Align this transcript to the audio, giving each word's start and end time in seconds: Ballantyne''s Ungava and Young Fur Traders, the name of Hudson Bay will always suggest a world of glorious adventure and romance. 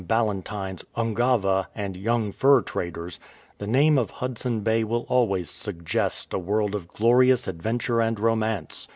Ballantyne''s 0.03 0.83
Ungava 0.97 1.67
and 1.75 1.95
Young 1.95 2.31
Fur 2.31 2.61
Traders, 2.61 3.19
the 3.59 3.67
name 3.67 3.99
of 3.99 4.09
Hudson 4.09 4.61
Bay 4.61 4.83
will 4.83 5.05
always 5.07 5.47
suggest 5.47 6.33
a 6.33 6.39
world 6.39 6.73
of 6.73 6.87
glorious 6.87 7.47
adventure 7.47 8.01
and 8.01 8.19
romance. 8.19 8.87